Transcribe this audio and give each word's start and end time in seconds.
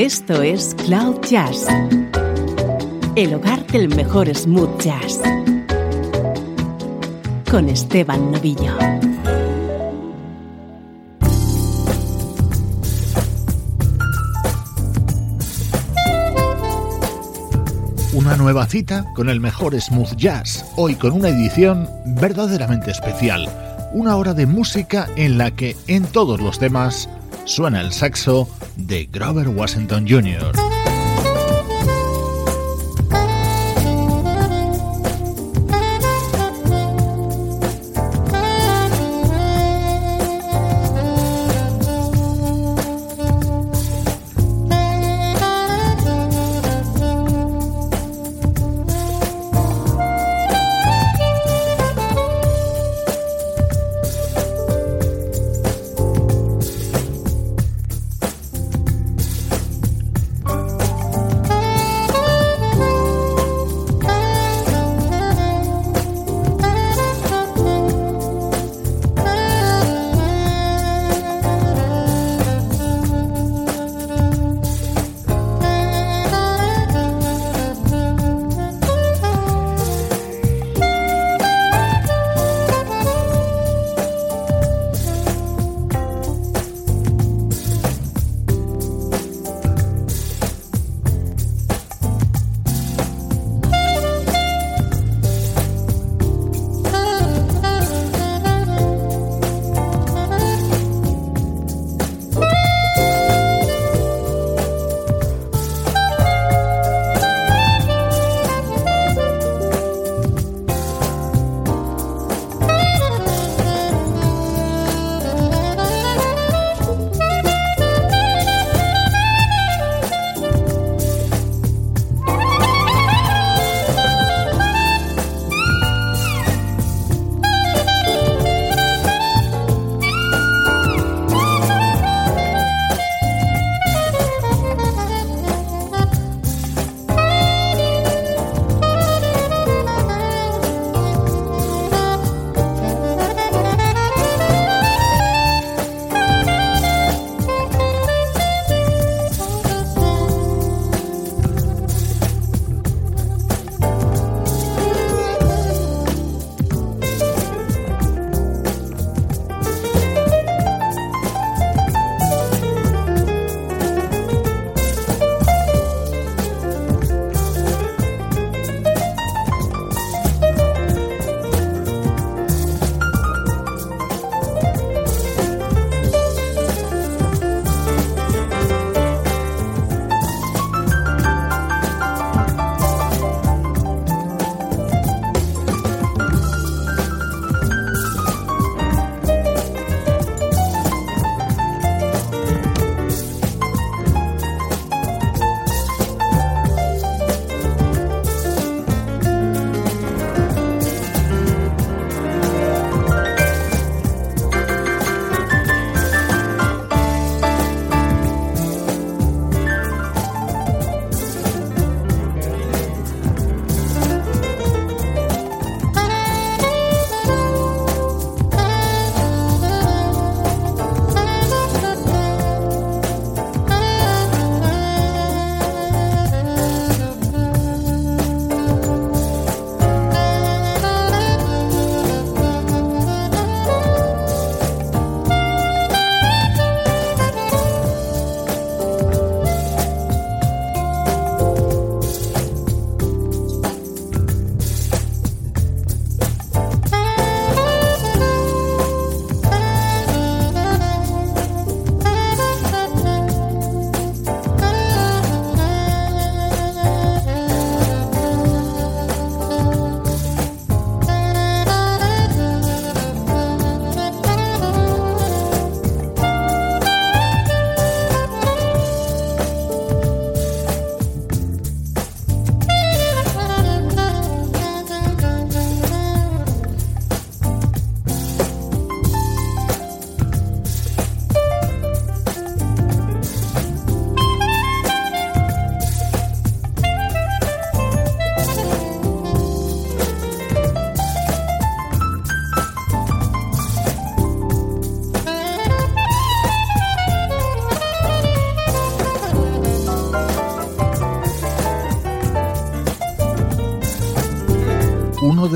Esto 0.00 0.40
es 0.40 0.74
Cloud 0.86 1.20
Jazz, 1.28 1.66
el 3.16 3.34
hogar 3.34 3.66
del 3.66 3.94
mejor 3.94 4.34
smooth 4.34 4.80
jazz, 4.80 5.20
con 7.50 7.68
Esteban 7.68 8.32
Novillo. 8.32 8.78
Una 18.14 18.36
nueva 18.38 18.64
cita 18.64 19.04
con 19.14 19.28
el 19.28 19.38
mejor 19.38 19.78
smooth 19.78 20.16
jazz, 20.16 20.64
hoy 20.76 20.94
con 20.94 21.12
una 21.12 21.28
edición 21.28 21.86
verdaderamente 22.06 22.90
especial, 22.90 23.46
una 23.92 24.16
hora 24.16 24.32
de 24.32 24.46
música 24.46 25.08
en 25.16 25.36
la 25.36 25.50
que 25.50 25.76
en 25.88 26.04
todos 26.04 26.40
los 26.40 26.58
temas 26.58 27.06
suena 27.44 27.80
el 27.80 27.92
saxo 27.92 28.48
de 28.76 29.06
Grover 29.06 29.48
Washington 29.48 30.06
Jr. 30.08 30.69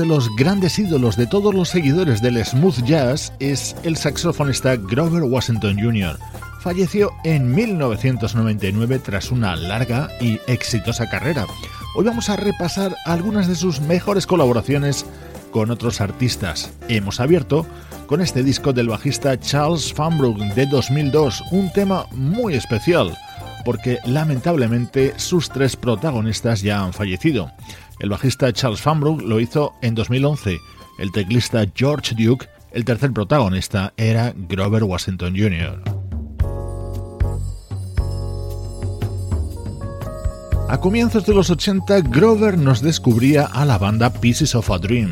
de 0.05 0.09
los 0.09 0.35
grandes 0.35 0.77
ídolos 0.77 1.15
de 1.15 1.25
todos 1.25 1.53
los 1.53 1.69
seguidores 1.69 2.21
del 2.21 2.43
smooth 2.45 2.83
jazz 2.83 3.33
es 3.39 3.75
el 3.83 3.97
saxofonista 3.97 4.75
Grover 4.75 5.23
Washington 5.23 5.77
Jr. 5.81 6.19
Falleció 6.59 7.11
en 7.23 7.53
1999 7.55 8.99
tras 8.99 9.31
una 9.31 9.55
larga 9.55 10.09
y 10.21 10.39
exitosa 10.45 11.09
carrera. 11.09 11.47
Hoy 11.95 12.05
vamos 12.05 12.29
a 12.29 12.35
repasar 12.35 12.95
algunas 13.05 13.47
de 13.47 13.55
sus 13.55 13.81
mejores 13.81 14.27
colaboraciones 14.27 15.05
con 15.51 15.71
otros 15.71 16.01
artistas. 16.01 16.71
Hemos 16.87 17.19
abierto 17.19 17.65
con 18.05 18.21
este 18.21 18.43
disco 18.43 18.73
del 18.73 18.89
bajista 18.89 19.39
Charles 19.39 19.91
Fanbrook 19.91 20.37
de 20.37 20.67
2002, 20.67 21.43
un 21.51 21.71
tema 21.73 22.05
muy 22.11 22.53
especial 22.53 23.17
porque 23.65 23.99
lamentablemente 24.05 25.13
sus 25.17 25.49
tres 25.49 25.75
protagonistas 25.75 26.61
ya 26.61 26.81
han 26.81 26.93
fallecido. 26.93 27.51
El 27.99 28.09
bajista 28.09 28.53
Charles 28.53 28.81
Fanbrook 28.81 29.21
lo 29.21 29.39
hizo 29.39 29.73
en 29.81 29.95
2011, 29.95 30.57
el 30.99 31.11
teclista 31.11 31.65
George 31.75 32.15
Duke, 32.15 32.47
el 32.71 32.85
tercer 32.85 33.11
protagonista 33.11 33.93
era 33.97 34.33
Grover 34.35 34.83
Washington 34.83 35.33
Jr. 35.35 35.81
A 40.67 40.79
comienzos 40.79 41.25
de 41.25 41.33
los 41.33 41.49
80, 41.49 42.01
Grover 42.01 42.57
nos 42.57 42.81
descubría 42.81 43.45
a 43.45 43.65
la 43.65 43.77
banda 43.77 44.11
Pieces 44.11 44.55
of 44.55 44.71
a 44.71 44.77
Dream. 44.77 45.11